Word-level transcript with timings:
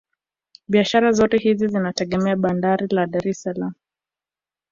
Biashara 0.67 1.11
zote 1.11 1.37
hizi 1.37 1.67
zinategemea 1.67 2.35
bandari 2.35 2.87
ya 2.95 3.07
Dar 3.07 3.27
es 3.27 3.41
salaam 3.41 3.73